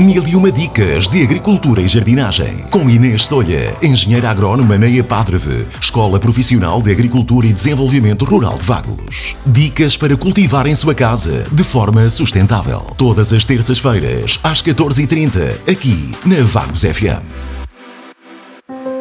[0.00, 2.64] Mil e uma dicas de agricultura e jardinagem.
[2.70, 8.62] Com Inês Solha, engenheira agrónoma na EPADREVE, Escola Profissional de Agricultura e Desenvolvimento Rural de
[8.62, 9.36] Vagos.
[9.44, 12.80] Dicas para cultivar em sua casa de forma sustentável.
[12.96, 17.20] Todas as terças-feiras, às 14h30, aqui na Vagos FM.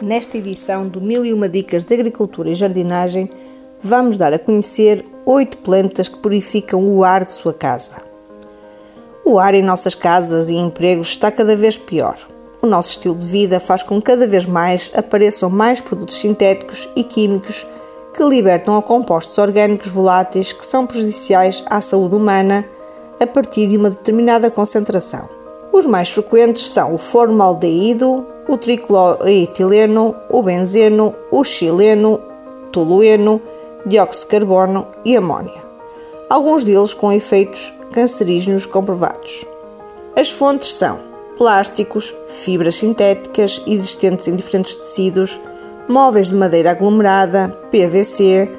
[0.00, 3.28] Nesta edição do Mil e uma dicas de agricultura e jardinagem,
[3.82, 8.13] vamos dar a conhecer oito plantas que purificam o ar de sua casa.
[9.26, 12.18] O ar em nossas casas e empregos está cada vez pior.
[12.60, 16.90] O nosso estilo de vida faz com que cada vez mais apareçam mais produtos sintéticos
[16.94, 17.66] e químicos
[18.14, 22.66] que libertam a compostos orgânicos voláteis que são prejudiciais à saúde humana
[23.18, 25.26] a partir de uma determinada concentração.
[25.72, 32.20] Os mais frequentes são o formaldeído, o tricloretileno, o benzeno, o xileno,
[32.70, 33.40] tolueno,
[33.86, 35.73] dióxido de carbono e amônia.
[36.28, 39.44] Alguns deles com efeitos cancerígenos comprovados.
[40.16, 40.98] As fontes são
[41.36, 45.38] plásticos, fibras sintéticas existentes em diferentes tecidos,
[45.86, 48.50] móveis de madeira aglomerada, PVC,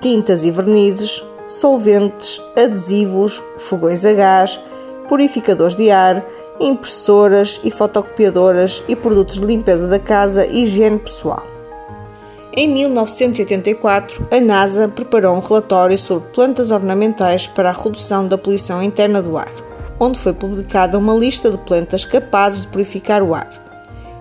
[0.00, 4.60] tintas e vernizes, solventes, adesivos, fogões a gás,
[5.08, 6.24] purificadores de ar,
[6.60, 11.55] impressoras e fotocopiadoras e produtos de limpeza da casa e higiene pessoal.
[12.58, 18.82] Em 1984, a NASA preparou um relatório sobre plantas ornamentais para a redução da poluição
[18.82, 19.52] interna do ar,
[20.00, 23.46] onde foi publicada uma lista de plantas capazes de purificar o ar.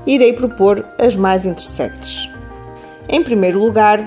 [0.06, 2.30] Irei propor as mais interessantes.
[3.08, 4.00] Em primeiro lugar,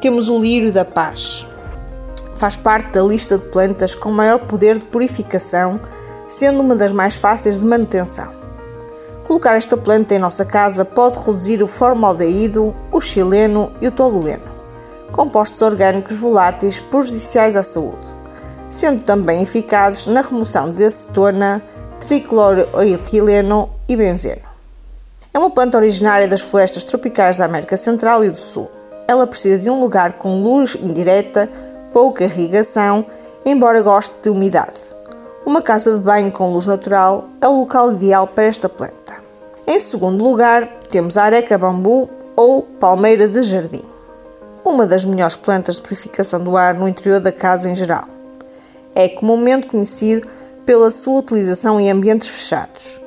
[0.00, 1.46] temos o lírio da paz.
[2.36, 5.78] Faz parte da lista de plantas com maior poder de purificação,
[6.26, 8.32] sendo uma das mais fáceis de manutenção.
[9.26, 14.44] Colocar esta planta em nossa casa pode reduzir o formaldeído, o xileno e o tolueno,
[15.12, 18.06] compostos orgânicos voláteis prejudiciais à saúde,
[18.70, 21.62] sendo também eficazes na remoção de acetona,
[22.00, 24.40] tricloroetileno e benzeno.
[25.34, 28.70] É uma planta originária das florestas tropicais da América Central e do Sul.
[29.06, 31.50] Ela precisa de um lugar com luz indireta,
[31.92, 33.04] pouca irrigação,
[33.44, 34.80] embora goste de umidade.
[35.44, 39.16] Uma casa de banho com luz natural é o local ideal para esta planta.
[39.66, 43.82] Em segundo lugar, temos a areca bambu ou palmeira de jardim,
[44.62, 48.04] uma das melhores plantas de purificação do ar no interior da casa em geral.
[48.94, 50.28] É comumente conhecido
[50.66, 53.00] pela sua utilização em ambientes fechados.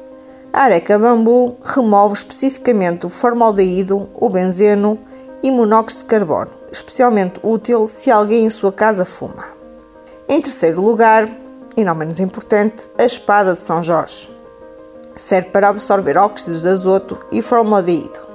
[0.51, 4.97] A areca bambu remove especificamente o formaldeído, o benzeno
[5.43, 9.45] e monóxido de carbono, especialmente útil se alguém em sua casa fuma.
[10.27, 11.29] Em terceiro lugar,
[11.77, 14.29] e não menos importante, a espada de São Jorge
[15.15, 18.28] serve para absorver óxidos de azoto e formaldeído.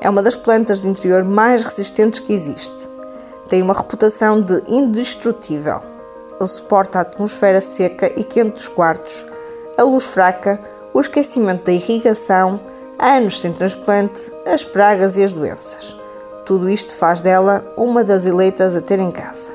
[0.00, 2.88] É uma das plantas de interior mais resistentes que existe.
[3.48, 5.80] Tem uma reputação de indestrutível.
[6.38, 9.24] Ele suporta a atmosfera seca e quente dos quartos,
[9.78, 10.60] a luz fraca,
[10.92, 12.60] o esquecimento da irrigação,
[12.98, 15.96] anos sem transplante, as pragas e as doenças.
[16.44, 19.50] Tudo isto faz dela uma das eleitas a ter em casa.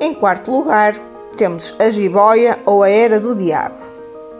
[0.00, 0.94] Em quarto lugar,
[1.36, 3.76] temos a jiboia ou a era do diabo.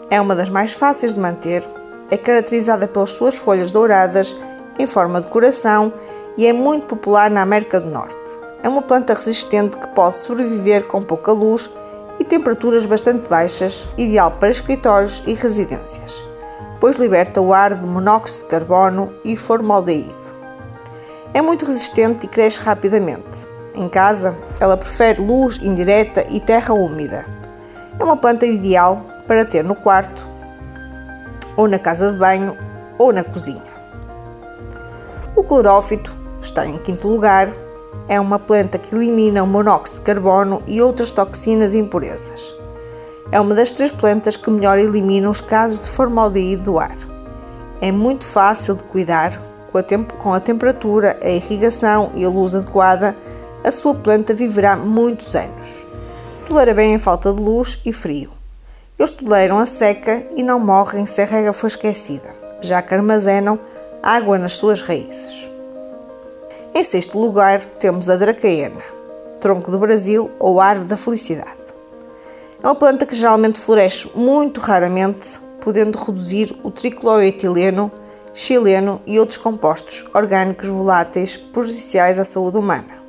[0.09, 1.63] É uma das mais fáceis de manter,
[2.11, 4.35] é caracterizada pelas suas folhas douradas
[4.77, 5.93] em forma de coração
[6.37, 8.15] e é muito popular na América do Norte.
[8.63, 11.69] É uma planta resistente que pode sobreviver com pouca luz
[12.19, 16.23] e temperaturas bastante baixas, ideal para escritórios e residências,
[16.79, 20.23] pois liberta o ar de monóxido de carbono e formaldeído.
[21.33, 23.47] É muito resistente e cresce rapidamente.
[23.75, 27.25] Em casa, ela prefere luz indireta e terra úmida.
[27.99, 30.21] É uma planta ideal para ter no quarto,
[31.57, 32.55] ou na casa de banho,
[32.97, 33.72] ou na cozinha.
[35.43, 37.53] O clorófito está em quinto lugar.
[38.07, 42.55] É uma planta que elimina o monóxido de carbono e outras toxinas e impurezas.
[43.29, 46.95] É uma das três plantas que melhor eliminam os casos de formaldeído do ar.
[47.81, 49.37] É muito fácil de cuidar,
[49.69, 49.83] com a,
[50.17, 53.13] com a temperatura, a irrigação e a luz adequada,
[53.65, 55.85] a sua planta viverá muitos anos.
[56.47, 58.29] Tolera bem a falta de luz e frio.
[58.97, 62.29] Eles toleram a seca e não morrem se a rega for esquecida,
[62.61, 63.59] já que armazenam
[64.03, 65.49] água nas suas raízes.
[66.75, 68.81] Em sexto lugar, temos a dracaena,
[69.39, 71.63] tronco do Brasil ou árvore da felicidade.
[72.61, 77.89] É uma planta que geralmente floresce muito raramente, podendo reduzir o tricloroetileno,
[78.33, 83.01] xileno e outros compostos orgânicos voláteis prejudiciais à saúde humana.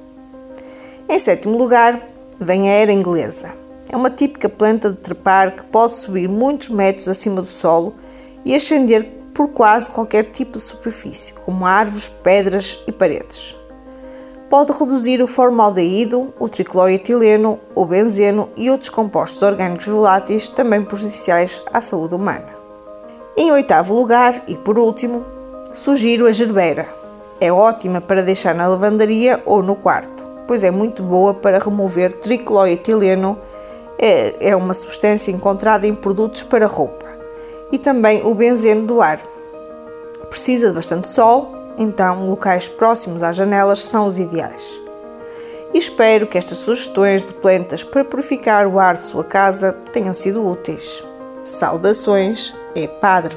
[1.08, 2.00] Em sétimo lugar,
[2.38, 3.50] vem a era inglesa,
[3.88, 7.94] é uma típica planta de trepar que pode subir muitos metros acima do solo
[8.44, 13.56] e ascender por quase qualquer tipo de superfície, como árvores, pedras e paredes.
[14.48, 21.60] pode reduzir o formaldeído, o tricloetileno, o benzeno e outros compostos orgânicos voláteis também prejudiciais
[21.72, 22.46] à saúde humana.
[23.36, 25.24] Em oitavo lugar, e por último,
[25.72, 26.86] sugiro a gerbera.
[27.40, 32.12] É ótima para deixar na lavandaria ou no quarto, pois é muito boa para remover
[32.20, 33.36] tricloetileno,
[33.98, 37.03] é, é uma substância encontrada em produtos para roupa,
[37.72, 39.20] e também o benzeno do ar.
[40.28, 44.80] Precisa de bastante sol, então locais próximos às janelas são os ideais.
[45.72, 50.14] E espero que estas sugestões de plantas para purificar o ar de sua casa tenham
[50.14, 51.02] sido úteis.
[51.42, 53.36] Saudações, é Padre.